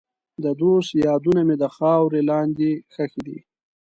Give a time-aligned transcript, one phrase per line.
[0.43, 3.39] د دوست یادونه مې د خاورې لاندې ښخې دي.